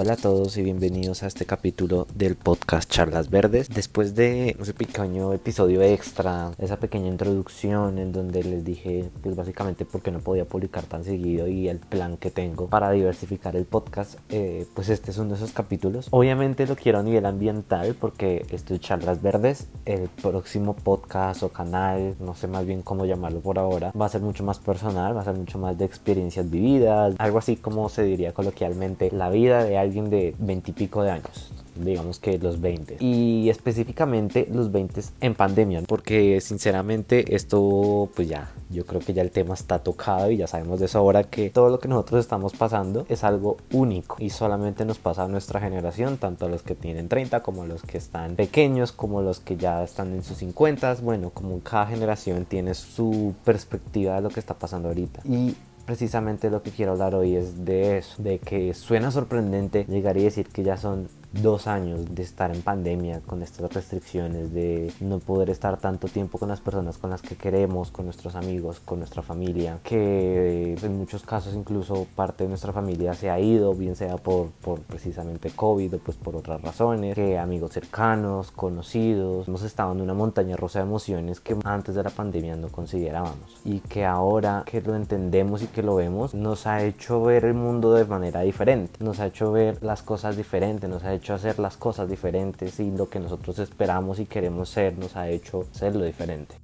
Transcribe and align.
Hola 0.00 0.12
a 0.12 0.16
todos 0.16 0.56
y 0.56 0.62
bienvenidos 0.62 1.24
a 1.24 1.26
este 1.26 1.44
capítulo 1.44 2.06
del 2.14 2.36
podcast 2.36 2.88
Charlas 2.88 3.30
Verdes. 3.30 3.68
Después 3.68 4.14
de 4.14 4.50
ese 4.50 4.72
pequeño 4.72 5.32
episodio 5.32 5.82
extra, 5.82 6.52
esa 6.58 6.76
pequeña 6.76 7.08
introducción 7.08 7.98
en 7.98 8.12
donde 8.12 8.44
les 8.44 8.64
dije, 8.64 9.10
pues 9.24 9.34
básicamente 9.34 9.84
por 9.84 10.00
qué 10.00 10.12
no 10.12 10.20
podía 10.20 10.44
publicar 10.44 10.84
tan 10.84 11.02
seguido 11.02 11.48
y 11.48 11.68
el 11.68 11.80
plan 11.80 12.16
que 12.16 12.30
tengo 12.30 12.68
para 12.68 12.92
diversificar 12.92 13.56
el 13.56 13.64
podcast, 13.64 14.20
eh, 14.28 14.68
pues 14.72 14.88
este 14.88 15.10
es 15.10 15.18
uno 15.18 15.30
de 15.30 15.34
esos 15.34 15.50
capítulos. 15.50 16.06
Obviamente 16.12 16.64
lo 16.68 16.76
quiero 16.76 17.00
a 17.00 17.02
nivel 17.02 17.26
ambiental 17.26 17.96
porque 17.98 18.46
estoy 18.52 18.78
Charlas 18.78 19.20
Verdes. 19.20 19.66
El 19.84 20.08
próximo 20.22 20.76
podcast 20.76 21.42
o 21.42 21.48
canal, 21.48 22.14
no 22.20 22.36
sé 22.36 22.46
más 22.46 22.64
bien 22.64 22.82
cómo 22.82 23.04
llamarlo 23.04 23.40
por 23.40 23.58
ahora, 23.58 23.90
va 24.00 24.06
a 24.06 24.08
ser 24.08 24.20
mucho 24.20 24.44
más 24.44 24.60
personal, 24.60 25.16
va 25.16 25.22
a 25.22 25.24
ser 25.24 25.34
mucho 25.34 25.58
más 25.58 25.76
de 25.76 25.86
experiencias 25.86 26.48
vividas, 26.48 27.16
algo 27.18 27.38
así 27.38 27.56
como 27.56 27.88
se 27.88 28.04
diría 28.04 28.32
coloquialmente, 28.32 29.10
la 29.10 29.28
vida 29.28 29.64
de 29.64 29.76
alguien 29.76 29.87
alguien 29.88 30.10
de 30.10 30.34
veintipico 30.38 31.02
de 31.02 31.10
años 31.10 31.52
digamos 31.84 32.18
que 32.18 32.38
los 32.38 32.60
20 32.60 32.96
y 33.00 33.48
específicamente 33.50 34.48
los 34.52 34.72
20 34.72 35.00
en 35.20 35.34
pandemia 35.34 35.82
porque 35.86 36.40
sinceramente 36.40 37.34
esto 37.34 38.10
pues 38.14 38.28
ya 38.28 38.50
yo 38.70 38.84
creo 38.84 39.00
que 39.00 39.14
ya 39.14 39.22
el 39.22 39.30
tema 39.30 39.54
está 39.54 39.78
tocado 39.78 40.30
y 40.30 40.38
ya 40.38 40.46
sabemos 40.46 40.80
de 40.80 40.86
eso 40.86 40.98
ahora 40.98 41.24
que 41.24 41.50
todo 41.50 41.68
lo 41.68 41.78
que 41.78 41.88
nosotros 41.88 42.20
estamos 42.20 42.52
pasando 42.52 43.06
es 43.08 43.24
algo 43.24 43.58
único 43.72 44.16
y 44.18 44.30
solamente 44.30 44.84
nos 44.84 44.98
pasa 44.98 45.24
a 45.24 45.28
nuestra 45.28 45.60
generación 45.60 46.18
tanto 46.18 46.46
a 46.46 46.48
los 46.48 46.62
que 46.62 46.74
tienen 46.74 47.08
30 47.08 47.42
como 47.42 47.62
a 47.62 47.66
los 47.66 47.82
que 47.82 47.98
están 47.98 48.34
pequeños 48.34 48.92
como 48.92 49.22
los 49.22 49.40
que 49.40 49.56
ya 49.56 49.82
están 49.84 50.12
en 50.12 50.22
sus 50.22 50.38
50 50.38 50.96
bueno 51.02 51.30
como 51.30 51.60
cada 51.60 51.86
generación 51.86 52.44
tiene 52.44 52.74
su 52.74 53.34
perspectiva 53.44 54.16
de 54.16 54.22
lo 54.22 54.30
que 54.30 54.40
está 54.40 54.54
pasando 54.54 54.88
ahorita. 54.88 55.20
Y 55.24 55.54
precisamente 55.88 56.50
lo 56.50 56.62
que 56.62 56.70
quiero 56.70 56.92
hablar 56.92 57.14
hoy 57.14 57.34
es 57.34 57.64
de 57.64 57.96
eso, 57.96 58.22
de 58.22 58.40
que 58.40 58.74
suena 58.74 59.10
sorprendente 59.10 59.86
llegar 59.88 60.18
y 60.18 60.24
decir 60.24 60.46
que 60.50 60.62
ya 60.62 60.76
son 60.76 61.08
dos 61.32 61.66
años 61.66 62.14
de 62.14 62.22
estar 62.22 62.54
en 62.54 62.62
pandemia 62.62 63.20
con 63.20 63.42
estas 63.42 63.72
restricciones, 63.72 64.52
de 64.52 64.92
no 65.00 65.18
poder 65.18 65.50
estar 65.50 65.78
tanto 65.78 66.08
tiempo 66.08 66.38
con 66.38 66.48
las 66.48 66.60
personas 66.60 66.98
con 66.98 67.10
las 67.10 67.22
que 67.22 67.36
queremos, 67.36 67.90
con 67.90 68.06
nuestros 68.06 68.34
amigos, 68.34 68.80
con 68.80 68.98
nuestra 68.98 69.22
familia, 69.22 69.78
que 69.82 70.74
en 70.74 70.98
muchos 70.98 71.22
casos 71.22 71.54
incluso 71.54 72.06
parte 72.16 72.44
de 72.44 72.48
nuestra 72.48 72.72
familia 72.72 73.14
se 73.14 73.30
ha 73.30 73.38
ido, 73.38 73.74
bien 73.74 73.96
sea 73.96 74.16
por, 74.16 74.50
por 74.50 74.80
precisamente 74.80 75.50
COVID 75.50 75.94
o 75.94 75.98
pues 75.98 76.16
por 76.16 76.36
otras 76.36 76.62
razones, 76.62 77.14
que 77.14 77.38
amigos 77.38 77.72
cercanos, 77.72 78.50
conocidos, 78.50 79.48
hemos 79.48 79.62
estado 79.62 79.92
en 79.92 80.00
una 80.00 80.14
montaña 80.14 80.56
rusa 80.56 80.78
de 80.80 80.86
emociones 80.86 81.40
que 81.40 81.56
antes 81.64 81.94
de 81.94 82.02
la 82.02 82.10
pandemia 82.10 82.56
no 82.56 82.68
considerábamos 82.68 83.60
y 83.64 83.80
que 83.80 84.04
ahora 84.04 84.62
que 84.64 84.80
lo 84.80 84.94
entendemos 84.94 85.62
y 85.62 85.66
que 85.66 85.82
lo 85.82 85.96
vemos 85.96 86.34
nos 86.34 86.66
ha 86.66 86.82
hecho 86.82 87.22
ver 87.22 87.44
el 87.44 87.54
mundo 87.54 87.92
de 87.92 88.04
manera 88.04 88.40
diferente, 88.40 89.02
nos 89.04 89.20
ha 89.20 89.26
hecho 89.26 89.52
ver 89.52 89.82
las 89.82 90.02
cosas 90.02 90.36
diferentes, 90.36 90.88
nos 90.88 91.04
ha 91.04 91.14
hecho 91.14 91.17
hacer 91.34 91.58
las 91.58 91.76
cosas 91.76 92.08
diferentes 92.08 92.80
y 92.80 92.90
lo 92.90 93.08
que 93.08 93.20
nosotros 93.20 93.58
esperamos 93.58 94.18
y 94.18 94.26
queremos 94.26 94.68
ser 94.70 94.96
nos 94.98 95.16
ha 95.16 95.28
hecho 95.28 95.66
ser 95.72 95.94
lo 95.96 96.04
diferente. 96.04 96.54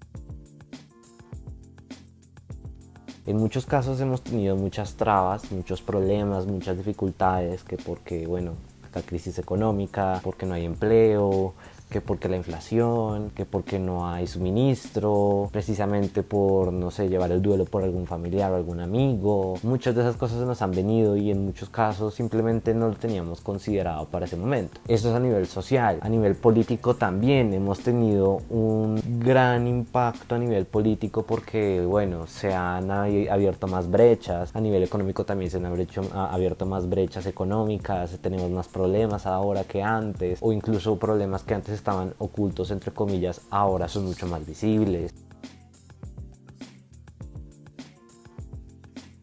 En 3.27 3.39
muchos 3.39 3.65
casos 3.65 4.01
hemos 4.01 4.23
tenido 4.23 4.55
muchas 4.55 4.95
trabas, 4.95 5.51
muchos 5.51 5.81
problemas, 5.81 6.47
muchas 6.47 6.77
dificultades, 6.77 7.65
que 7.65 7.77
porque, 7.77 8.27
bueno, 8.27 8.53
crisis 9.03 9.39
económica, 9.39 10.21
porque 10.23 10.47
no 10.47 10.55
hay 10.55 10.65
empleo, 10.65 11.55
que 11.95 12.01
porque 12.01 12.29
la 12.29 12.37
inflación, 12.37 13.31
que 13.37 13.45
porque 13.45 13.79
no 13.79 14.09
hay 14.09 14.27
suministro, 14.27 15.49
precisamente 15.53 16.25
por, 16.25 16.73
no 16.73 16.91
sé, 16.91 17.09
llevar 17.09 17.31
el 17.31 17.41
duelo 17.41 17.67
por 17.67 17.85
algún 17.85 18.05
familiar 18.05 18.51
o 18.51 18.57
algún 18.57 18.81
amigo. 18.81 19.55
Muchas 19.63 19.95
de 19.95 20.01
esas 20.01 20.17
cosas 20.17 20.39
nos 20.39 20.61
han 20.61 20.73
venido 20.73 21.17
y 21.17 21.31
en 21.31 21.45
muchos 21.45 21.69
casos 21.69 22.13
simplemente 22.13 22.75
no 22.75 22.89
lo 22.89 22.95
teníamos 22.95 23.41
considerado 23.41 24.07
para 24.07 24.25
ese 24.25 24.37
momento. 24.37 24.81
Eso 24.89 25.11
es 25.11 25.15
a 25.15 25.21
nivel 25.21 25.47
social. 25.47 26.01
A 26.01 26.09
nivel 26.09 26.35
político 26.35 26.97
también 26.97 27.55
hemos 27.55 27.79
tenido 27.79 28.39
un 28.51 29.01
gran 29.21 29.69
impacto 29.69 30.35
a 30.35 30.39
nivel 30.39 30.67
político 30.67 31.23
porque, 31.23 31.81
bueno, 31.87 32.27
se 32.27 32.53
han 32.53 32.91
abierto 32.91 33.69
más 33.69 33.89
brechas. 33.89 34.51
A 34.53 34.61
nivel 34.61 34.83
económico 34.83 35.25
también 35.25 35.49
se 35.49 35.59
han 35.59 35.67
abierto 36.13 36.67
más 36.67 36.89
brechas 36.89 37.27
económicas. 37.27 38.19
Tenemos 38.21 38.51
más 38.51 38.67
problemas 38.67 39.27
ahora 39.27 39.63
que 39.63 39.81
antes 39.81 40.41
o 40.41 40.53
incluso 40.53 40.99
problemas 40.99 41.45
que 41.45 41.55
antes 41.55 41.84
estaban 41.85 42.15
ocultos, 42.17 42.71
entre 42.71 42.93
comillas, 42.93 43.43
ahora 43.51 43.89
son 43.89 44.07
mucho 44.07 44.27
más 44.27 44.47
visibles. 44.47 45.13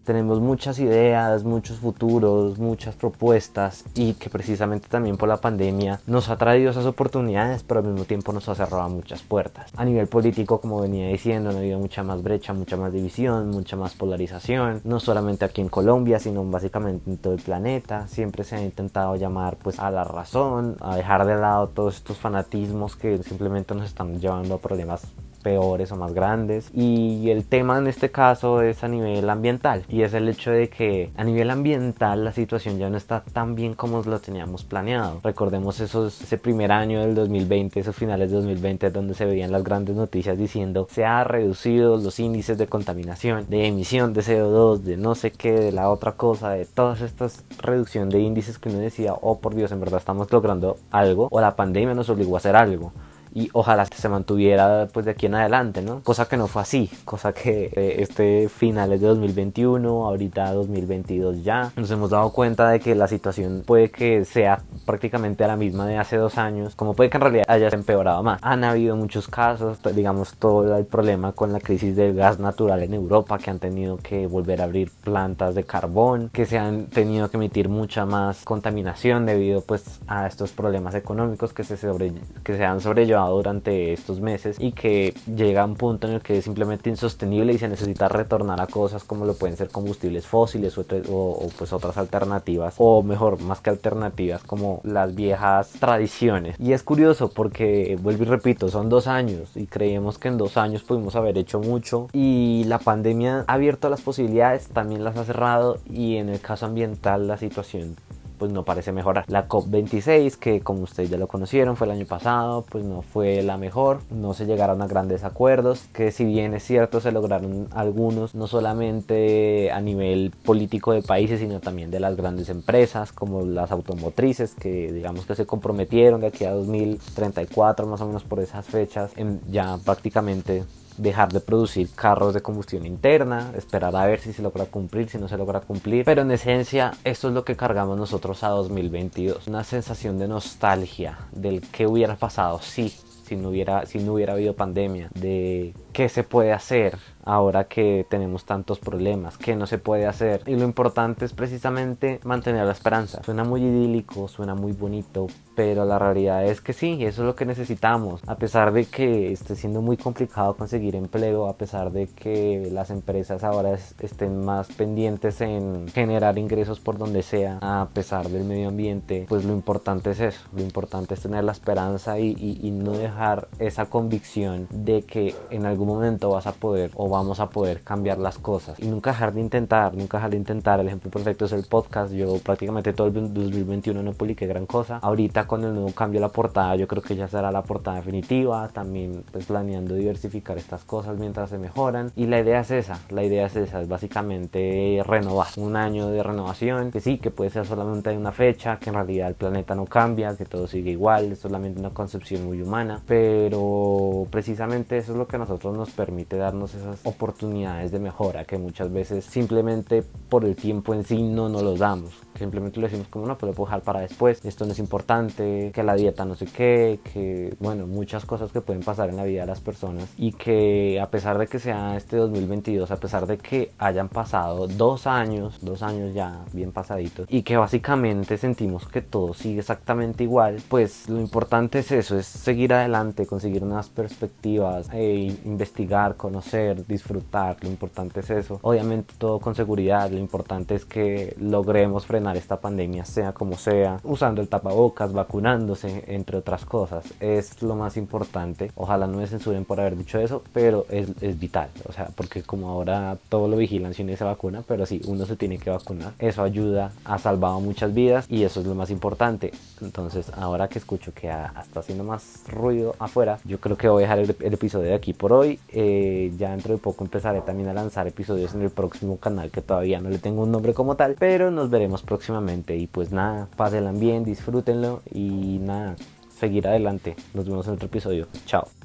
Tenemos 0.03 0.39
muchas 0.39 0.79
ideas, 0.79 1.43
muchos 1.43 1.79
futuros, 1.79 2.57
muchas 2.59 2.95
propuestas 2.95 3.85
y 3.93 4.13
que 4.13 4.29
precisamente 4.29 4.87
también 4.87 5.17
por 5.17 5.29
la 5.29 5.37
pandemia 5.37 5.99
nos 6.07 6.29
ha 6.29 6.37
traído 6.37 6.71
esas 6.71 6.85
oportunidades, 6.85 7.63
pero 7.63 7.81
al 7.81 7.87
mismo 7.87 8.05
tiempo 8.05 8.33
nos 8.33 8.49
ha 8.49 8.55
cerrado 8.55 8.89
muchas 8.89 9.21
puertas. 9.21 9.71
A 9.75 9.85
nivel 9.85 10.07
político, 10.07 10.59
como 10.59 10.81
venía 10.81 11.07
diciendo, 11.07 11.49
ha 11.49 11.57
habido 11.57 11.79
mucha 11.79 12.03
más 12.03 12.23
brecha, 12.23 12.53
mucha 12.53 12.77
más 12.77 12.93
división, 12.93 13.49
mucha 13.49 13.75
más 13.75 13.93
polarización, 13.93 14.81
no 14.83 14.99
solamente 14.99 15.45
aquí 15.45 15.61
en 15.61 15.69
Colombia, 15.69 16.19
sino 16.19 16.43
básicamente 16.43 17.09
en 17.09 17.17
todo 17.17 17.33
el 17.33 17.41
planeta. 17.41 18.07
Siempre 18.07 18.43
se 18.43 18.55
ha 18.55 18.63
intentado 18.63 19.15
llamar 19.15 19.57
pues 19.61 19.79
a 19.79 19.91
la 19.91 20.03
razón, 20.03 20.77
a 20.79 20.95
dejar 20.95 21.25
de 21.25 21.35
lado 21.35 21.67
todos 21.67 21.95
estos 21.95 22.17
fanatismos 22.17 22.95
que 22.95 23.21
simplemente 23.23 23.75
nos 23.75 23.85
están 23.85 24.19
llevando 24.19 24.55
a 24.55 24.57
problemas 24.59 25.03
peores 25.41 25.91
o 25.91 25.95
más 25.95 26.13
grandes. 26.13 26.69
Y 26.73 27.29
el 27.29 27.45
tema 27.45 27.77
en 27.77 27.87
este 27.87 28.11
caso 28.11 28.61
es 28.61 28.83
a 28.83 28.87
nivel 28.87 29.29
ambiental 29.29 29.83
y 29.89 30.03
es 30.03 30.13
el 30.13 30.29
hecho 30.29 30.51
de 30.51 30.69
que 30.69 31.09
a 31.17 31.23
nivel 31.23 31.49
ambiental 31.49 32.23
la 32.23 32.31
situación 32.31 32.77
ya 32.77 32.89
no 32.89 32.97
está 32.97 33.23
tan 33.33 33.55
bien 33.55 33.73
como 33.73 34.01
lo 34.01 34.19
teníamos 34.19 34.63
planeado. 34.63 35.19
Recordemos 35.23 35.79
esos, 35.79 36.21
ese 36.21 36.37
primer 36.37 36.71
año 36.71 37.01
del 37.01 37.15
2020 37.15 37.79
esos 37.79 37.95
finales 37.95 38.29
de 38.29 38.37
2020 38.37 38.91
donde 38.91 39.13
se 39.13 39.25
veían 39.25 39.51
las 39.51 39.63
grandes 39.63 39.95
noticias 39.95 40.37
diciendo 40.37 40.87
se 40.89 41.05
ha 41.05 41.23
reducido 41.23 41.97
los 41.97 42.19
índices 42.19 42.57
de 42.57 42.67
contaminación 42.67 43.45
de 43.49 43.67
emisión 43.67 44.13
de 44.13 44.21
CO2 44.21 44.79
de 44.79 44.97
no 44.97 45.15
sé 45.15 45.31
qué 45.31 45.51
de 45.51 45.71
la 45.71 45.89
otra 45.89 46.13
cosa 46.13 46.51
de 46.51 46.65
todas 46.65 47.01
estas 47.01 47.43
reducción 47.59 48.09
de 48.09 48.19
índices 48.19 48.59
que 48.59 48.69
uno 48.69 48.79
decía 48.79 49.13
oh 49.13 49.39
por 49.39 49.55
Dios 49.55 49.71
en 49.71 49.79
verdad 49.79 49.99
estamos 49.99 50.31
logrando 50.31 50.77
algo 50.91 51.27
o 51.31 51.41
la 51.41 51.55
pandemia 51.55 51.93
nos 51.95 52.09
obligó 52.09 52.35
a 52.35 52.39
hacer 52.39 52.55
algo 52.55 52.91
y 53.33 53.49
ojalá 53.53 53.85
se 53.85 54.09
mantuviera 54.09 54.87
pues 54.91 55.05
de 55.05 55.11
aquí 55.11 55.25
en 55.25 55.35
adelante, 55.35 55.81
¿no? 55.81 56.01
Cosa 56.01 56.27
que 56.27 56.37
no 56.37 56.47
fue 56.47 56.61
así, 56.61 56.89
cosa 57.05 57.33
que 57.33 57.71
eh, 57.73 57.95
este 57.99 58.49
final 58.49 58.91
es 58.93 59.01
de 59.01 59.07
2021, 59.07 60.05
ahorita 60.05 60.53
2022 60.53 61.43
ya, 61.43 61.71
nos 61.75 61.89
hemos 61.91 62.09
dado 62.09 62.31
cuenta 62.31 62.69
de 62.69 62.79
que 62.79 62.95
la 62.95 63.07
situación 63.07 63.63
puede 63.65 63.89
que 63.89 64.25
sea 64.25 64.61
prácticamente 64.85 65.45
la 65.47 65.55
misma 65.55 65.87
de 65.87 65.97
hace 65.97 66.17
dos 66.17 66.37
años, 66.37 66.75
como 66.75 66.93
puede 66.93 67.09
que 67.09 67.17
en 67.17 67.21
realidad 67.21 67.45
haya 67.47 67.69
empeorado 67.69 68.23
más. 68.23 68.39
Han 68.43 68.63
habido 68.63 68.95
muchos 68.95 69.27
casos, 69.27 69.79
digamos 69.95 70.35
todo 70.35 70.77
el 70.77 70.85
problema 70.85 71.31
con 71.31 71.53
la 71.53 71.59
crisis 71.59 71.95
del 71.95 72.15
gas 72.15 72.39
natural 72.39 72.83
en 72.83 72.93
Europa, 72.93 73.37
que 73.37 73.49
han 73.49 73.59
tenido 73.59 73.97
que 73.97 74.27
volver 74.27 74.61
a 74.61 74.65
abrir 74.65 74.91
plantas 75.03 75.55
de 75.55 75.63
carbón, 75.63 76.29
que 76.33 76.45
se 76.45 76.57
han 76.57 76.87
tenido 76.87 77.29
que 77.29 77.37
emitir 77.37 77.69
mucha 77.69 78.05
más 78.05 78.43
contaminación 78.43 79.25
debido 79.25 79.61
pues 79.61 79.99
a 80.07 80.27
estos 80.27 80.51
problemas 80.51 80.95
económicos 80.95 81.53
que 81.53 81.63
se, 81.63 81.77
sobre, 81.77 82.13
que 82.43 82.57
se 82.57 82.65
han 82.65 82.81
sobrellevado 82.81 83.20
durante 83.29 83.93
estos 83.93 84.21
meses 84.21 84.57
y 84.59 84.71
que 84.71 85.13
llega 85.35 85.61
a 85.61 85.65
un 85.65 85.75
punto 85.75 86.07
en 86.07 86.13
el 86.13 86.21
que 86.21 86.37
es 86.37 86.43
simplemente 86.43 86.89
insostenible 86.89 87.53
y 87.53 87.57
se 87.57 87.67
necesita 87.67 88.07
retornar 88.07 88.61
a 88.61 88.67
cosas 88.67 89.03
como 89.03 89.25
lo 89.25 89.33
pueden 89.33 89.57
ser 89.57 89.69
combustibles 89.69 90.25
fósiles 90.27 90.77
o, 90.77 91.49
pues 91.57 91.73
otras 91.73 91.97
alternativas 91.97 92.75
o 92.77 93.03
mejor 93.03 93.41
más 93.41 93.61
que 93.61 93.69
alternativas 93.69 94.43
como 94.43 94.81
las 94.83 95.15
viejas 95.15 95.71
tradiciones. 95.79 96.55
Y 96.59 96.73
es 96.73 96.83
curioso 96.83 97.29
porque 97.29 97.97
vuelvo 98.01 98.23
y 98.23 98.25
repito 98.27 98.69
son 98.69 98.89
dos 98.89 99.07
años 99.07 99.55
y 99.55 99.67
creemos 99.67 100.17
que 100.17 100.27
en 100.27 100.37
dos 100.37 100.57
años 100.57 100.83
pudimos 100.83 101.15
haber 101.15 101.37
hecho 101.37 101.59
mucho 101.59 102.07
y 102.13 102.63
la 102.65 102.79
pandemia 102.79 103.45
ha 103.47 103.53
abierto 103.53 103.89
las 103.89 104.01
posibilidades 104.01 104.67
también 104.67 105.03
las 105.03 105.17
ha 105.17 105.25
cerrado 105.25 105.77
y 105.89 106.17
en 106.17 106.29
el 106.29 106.39
caso 106.39 106.65
ambiental 106.65 107.27
la 107.27 107.37
situación 107.37 107.95
pues 108.41 108.51
no 108.51 108.63
parece 108.63 108.91
mejorar. 108.91 109.23
La 109.27 109.47
COP26, 109.47 110.35
que 110.35 110.61
como 110.61 110.81
ustedes 110.81 111.11
ya 111.11 111.17
lo 111.17 111.27
conocieron, 111.27 111.77
fue 111.77 111.85
el 111.85 111.91
año 111.91 112.07
pasado, 112.07 112.65
pues 112.67 112.83
no 112.83 113.03
fue 113.03 113.43
la 113.43 113.55
mejor, 113.55 113.99
no 114.09 114.33
se 114.33 114.47
llegaron 114.47 114.81
a 114.81 114.87
grandes 114.87 115.23
acuerdos, 115.23 115.83
que 115.93 116.09
si 116.09 116.25
bien 116.25 116.55
es 116.55 116.63
cierto 116.63 117.01
se 117.01 117.11
lograron 117.11 117.67
algunos, 117.69 118.33
no 118.33 118.47
solamente 118.47 119.71
a 119.71 119.79
nivel 119.79 120.31
político 120.43 120.91
de 120.91 121.03
países, 121.03 121.39
sino 121.39 121.59
también 121.59 121.91
de 121.91 121.99
las 121.99 122.17
grandes 122.17 122.49
empresas, 122.49 123.11
como 123.11 123.45
las 123.45 123.71
automotrices, 123.71 124.55
que 124.55 124.91
digamos 124.91 125.27
que 125.27 125.35
se 125.35 125.45
comprometieron 125.45 126.21
de 126.21 126.27
aquí 126.27 126.43
a 126.43 126.51
2034, 126.51 127.85
más 127.85 128.01
o 128.01 128.07
menos 128.07 128.23
por 128.23 128.39
esas 128.39 128.65
fechas, 128.65 129.11
en 129.17 129.39
ya 129.51 129.77
prácticamente 129.85 130.63
dejar 131.01 131.31
de 131.31 131.39
producir 131.39 131.89
carros 131.95 132.33
de 132.33 132.41
combustión 132.41 132.85
interna, 132.85 133.51
esperar 133.55 133.95
a 133.95 134.05
ver 134.05 134.19
si 134.19 134.33
se 134.33 134.41
logra 134.41 134.65
cumplir, 134.65 135.09
si 135.09 135.17
no 135.17 135.27
se 135.27 135.37
logra 135.37 135.61
cumplir. 135.61 136.05
Pero 136.05 136.21
en 136.21 136.31
esencia, 136.31 136.91
esto 137.03 137.27
es 137.29 137.33
lo 137.33 137.43
que 137.43 137.55
cargamos 137.55 137.97
nosotros 137.97 138.43
a 138.43 138.49
2022. 138.49 139.47
Una 139.47 139.63
sensación 139.63 140.19
de 140.19 140.27
nostalgia 140.27 141.17
del 141.31 141.61
que 141.61 141.87
hubiera 141.87 142.15
pasado 142.15 142.59
si 142.61 142.93
si 143.31 143.37
no 143.37 143.47
hubiera, 143.47 143.85
si 143.85 143.99
no 143.99 144.15
hubiera 144.15 144.33
habido 144.33 144.53
pandemia, 144.53 145.09
de 145.13 145.73
qué 145.93 146.09
se 146.09 146.23
puede 146.23 146.53
hacer 146.53 146.97
ahora 147.23 147.65
que 147.65 148.05
tenemos 148.09 148.45
tantos 148.45 148.79
problemas, 148.79 149.37
qué 149.37 149.55
no 149.55 149.67
se 149.67 149.77
puede 149.77 150.07
hacer. 150.07 150.41
Y 150.45 150.55
lo 150.55 150.63
importante 150.63 151.25
es 151.25 151.33
precisamente 151.33 152.19
mantener 152.23 152.65
la 152.65 152.71
esperanza. 152.71 153.21
Suena 153.23 153.43
muy 153.43 153.61
idílico, 153.61 154.27
suena 154.27 154.55
muy 154.55 154.71
bonito, 154.71 155.27
pero 155.55 155.85
la 155.85 155.99
realidad 155.99 156.45
es 156.45 156.61
que 156.61 156.73
sí, 156.73 156.97
eso 157.05 157.21
es 157.21 157.25
lo 157.27 157.35
que 157.35 157.45
necesitamos. 157.45 158.21
A 158.27 158.35
pesar 158.35 158.71
de 158.71 158.85
que 158.85 159.31
esté 159.31 159.55
siendo 159.55 159.81
muy 159.81 159.97
complicado 159.97 160.55
conseguir 160.55 160.95
empleo, 160.95 161.47
a 161.47 161.57
pesar 161.57 161.91
de 161.91 162.07
que 162.07 162.69
las 162.71 162.89
empresas 162.89 163.43
ahora 163.43 163.73
estén 163.73 164.43
más 164.43 164.69
pendientes 164.69 165.41
en 165.41 165.87
generar 165.89 166.37
ingresos 166.37 166.79
por 166.79 166.97
donde 166.97 167.21
sea, 167.21 167.59
a 167.61 167.87
pesar 167.93 168.29
del 168.29 168.43
medio 168.43 168.69
ambiente, 168.69 169.25
pues 169.27 169.45
lo 169.45 169.53
importante 169.53 170.11
es 170.11 170.19
eso. 170.19 170.41
Lo 170.55 170.61
importante 170.61 171.13
es 171.13 171.21
tener 171.21 171.43
la 171.43 171.51
esperanza 171.51 172.19
y, 172.19 172.35
y 172.39 172.71
no 172.71 172.91
dejar 172.93 173.47
esa 173.59 173.85
convicción 173.85 174.67
de 174.71 175.03
que 175.03 175.35
en 175.49 175.65
algún 175.65 175.80
momento 175.85 176.29
vas 176.29 176.47
a 176.47 176.53
poder 176.53 176.91
o 176.95 177.09
vamos 177.09 177.39
a 177.39 177.49
poder 177.49 177.81
cambiar 177.81 178.17
las 178.17 178.37
cosas 178.37 178.79
y 178.79 178.87
nunca 178.87 179.11
dejar 179.11 179.33
de 179.33 179.41
intentar, 179.41 179.93
nunca 179.93 180.17
dejar 180.17 180.31
de 180.31 180.37
intentar. 180.37 180.79
El 180.79 180.87
ejemplo 180.87 181.11
perfecto 181.11 181.45
es 181.45 181.51
el 181.51 181.63
podcast. 181.63 182.13
Yo 182.13 182.37
prácticamente 182.39 182.93
todo 182.93 183.07
el 183.07 183.33
2021 183.33 184.01
no 184.01 184.13
publiqué 184.13 184.47
gran 184.47 184.65
cosa. 184.65 184.97
Ahorita 185.01 185.47
con 185.47 185.63
el 185.63 185.73
nuevo 185.73 185.91
cambio 185.91 186.19
de 186.19 186.27
la 186.27 186.31
portada, 186.31 186.75
yo 186.75 186.87
creo 186.87 187.01
que 187.01 187.15
ya 187.15 187.27
será 187.27 187.51
la 187.51 187.63
portada 187.63 187.97
definitiva. 187.97 188.69
También 188.69 189.23
pues 189.31 189.45
planeando 189.45 189.95
diversificar 189.95 190.57
estas 190.57 190.83
cosas 190.83 191.17
mientras 191.17 191.49
se 191.49 191.57
mejoran. 191.57 192.11
Y 192.15 192.27
la 192.27 192.39
idea 192.39 192.61
es 192.61 192.71
esa, 192.71 192.99
la 193.09 193.23
idea 193.23 193.45
es 193.45 193.55
esa, 193.55 193.81
es 193.81 193.87
básicamente 193.87 195.01
renovar. 195.05 195.47
Un 195.57 195.75
año 195.75 196.07
de 196.07 196.23
renovación, 196.23 196.91
que 196.91 196.99
sí, 196.99 197.17
que 197.17 197.31
puede 197.31 197.49
ser 197.49 197.65
solamente 197.65 198.15
una 198.15 198.31
fecha, 198.31 198.77
que 198.77 198.89
en 198.89 198.95
realidad 198.95 199.29
el 199.29 199.35
planeta 199.35 199.75
no 199.75 199.85
cambia, 199.85 200.35
que 200.35 200.45
todo 200.45 200.67
sigue 200.67 200.91
igual, 200.91 201.31
es 201.31 201.39
solamente 201.39 201.79
una 201.79 201.89
concepción 201.89 202.45
muy 202.45 202.61
humana. 202.61 203.01
Pero 203.07 204.27
precisamente 204.29 204.97
eso 204.97 205.11
es 205.13 205.17
lo 205.17 205.27
que 205.27 205.35
a 205.35 205.39
nos 205.71 205.91
permite 205.91 206.37
darnos 206.37 206.73
esas 206.73 206.99
oportunidades 207.05 207.91
de 207.91 207.99
mejora 207.99 208.45
que 208.45 208.57
muchas 208.57 208.91
veces 208.91 209.25
simplemente 209.25 210.03
por 210.29 210.45
el 210.45 210.55
tiempo 210.55 210.93
en 210.93 211.03
sí 211.03 211.21
no 211.21 211.49
nos 211.49 211.63
los 211.63 211.79
damos. 211.79 212.11
Simplemente 212.37 212.79
lo 212.79 212.87
decimos 212.87 213.07
como 213.07 213.25
no, 213.25 213.37
pero 213.37 213.51
lo 213.51 213.55
puedo 213.55 213.67
dejar 213.67 213.83
para 213.83 214.01
después, 214.01 214.43
esto 214.45 214.65
no 214.65 214.71
es 214.71 214.79
importante, 214.79 215.71
que 215.73 215.83
la 215.83 215.95
dieta 215.95 216.25
no 216.25 216.35
sé 216.35 216.45
qué, 216.45 216.99
que 217.13 217.55
bueno, 217.59 217.87
muchas 217.87 218.25
cosas 218.25 218.51
que 218.51 218.61
pueden 218.61 218.83
pasar 218.83 219.09
en 219.09 219.17
la 219.17 219.23
vida 219.23 219.41
de 219.41 219.47
las 219.47 219.61
personas 219.61 220.09
y 220.17 220.33
que 220.33 220.99
a 220.99 221.09
pesar 221.09 221.37
de 221.37 221.47
que 221.47 221.59
sea 221.59 221.97
este 221.97 222.17
2022, 222.17 222.89
a 222.91 222.97
pesar 222.97 223.27
de 223.27 223.37
que 223.37 223.71
hayan 223.77 224.09
pasado 224.09 224.67
dos 224.67 225.07
años, 225.07 225.59
dos 225.61 225.83
años 225.83 226.13
ya 226.13 226.43
bien 226.53 226.71
pasaditos 226.71 227.27
y 227.29 227.43
que 227.43 227.57
básicamente 227.57 228.37
sentimos 228.37 228.87
que 228.87 229.01
todo 229.01 229.33
sigue 229.33 229.59
exactamente 229.59 230.23
igual, 230.23 230.61
pues 230.69 231.09
lo 231.09 231.19
importante 231.19 231.79
es 231.79 231.91
eso, 231.91 232.17
es 232.17 232.25
seguir 232.25 232.73
adelante, 232.73 233.25
conseguir 233.25 233.63
unas 233.63 233.89
perspectivas, 233.89 234.89
e 234.93 235.37
investigar, 235.45 236.15
conocer, 236.15 236.85
disfrutar, 236.87 237.57
lo 237.61 237.69
importante 237.69 238.19
es 238.21 238.29
eso. 238.29 238.59
Obviamente 238.61 239.13
todo 239.17 239.39
con 239.39 239.55
seguridad, 239.55 240.09
lo 240.09 240.17
importante 240.17 240.75
es 240.75 240.85
que 240.85 241.35
logremos 241.39 242.05
esta 242.29 242.59
pandemia 242.59 243.05
sea 243.05 243.33
como 243.33 243.57
sea, 243.57 243.99
usando 244.03 244.41
el 244.41 244.47
tapabocas, 244.47 245.13
vacunándose, 245.13 246.03
entre 246.07 246.37
otras 246.37 246.65
cosas. 246.65 247.05
Es 247.19 247.61
lo 247.61 247.75
más 247.75 247.97
importante. 247.97 248.71
Ojalá 248.75 249.07
no 249.07 249.17
me 249.17 249.27
censuren 249.27 249.65
por 249.65 249.79
haber 249.79 249.97
dicho 249.97 250.19
eso, 250.19 250.43
pero 250.53 250.85
es, 250.89 251.09
es 251.21 251.39
vital. 251.39 251.69
O 251.87 251.91
sea, 251.91 252.09
porque 252.15 252.43
como 252.43 252.69
ahora 252.69 253.17
todo 253.29 253.47
lo 253.47 253.57
vigilan 253.57 253.93
si 253.93 254.03
uno 254.03 254.15
se 254.15 254.23
vacuna, 254.23 254.63
pero 254.67 254.85
sí, 254.85 255.01
uno 255.07 255.25
se 255.25 255.35
tiene 255.35 255.57
que 255.57 255.69
vacunar. 255.69 256.13
Eso 256.19 256.43
ayuda, 256.43 256.91
ha 257.05 257.17
salvado 257.17 257.59
muchas 257.59 257.93
vidas 257.93 258.25
y 258.29 258.43
eso 258.43 258.61
es 258.61 258.65
lo 258.65 258.75
más 258.75 258.89
importante. 258.89 259.51
Entonces, 259.81 260.31
ahora 260.37 260.67
que 260.67 260.79
escucho 260.79 261.13
que 261.13 261.27
está 261.27 261.79
haciendo 261.79 262.03
más 262.03 262.43
ruido 262.47 262.95
afuera, 262.99 263.39
yo 263.45 263.59
creo 263.59 263.77
que 263.77 263.89
voy 263.89 264.03
a 264.03 264.15
dejar 264.15 264.19
el, 264.19 264.53
episodio 264.53 264.89
de 264.89 264.95
aquí 264.95 265.13
por 265.13 265.33
hoy. 265.33 265.59
Eh, 265.69 266.33
ya 266.37 266.51
dentro 266.51 266.73
de 266.73 266.79
poco 266.79 267.03
empezaré 267.03 267.41
también 267.41 267.69
a 267.69 267.73
lanzar 267.73 268.07
episodios 268.07 268.53
en 268.53 268.61
el 268.61 268.69
próximo 268.69 269.17
canal 269.17 269.49
que 269.49 269.61
todavía 269.61 269.99
no 269.99 270.09
le 270.09 270.19
tengo 270.19 270.43
un 270.43 270.51
nombre 270.51 270.73
como 270.73 270.95
tal, 270.95 271.15
pero 271.17 271.51
nos 271.51 271.69
veremos 271.69 272.01
próximamente. 272.11 272.75
Y 272.75 272.87
pues 272.87 273.13
nada, 273.13 273.47
pásenla 273.55 273.93
bien, 273.93 274.25
disfrútenlo 274.25 275.01
y 275.13 275.59
nada, 275.61 275.95
seguir 276.37 276.67
adelante. 276.67 277.15
Nos 277.33 277.45
vemos 277.47 277.65
en 277.67 277.75
otro 277.75 277.85
episodio. 277.85 278.27
Chao. 278.45 278.80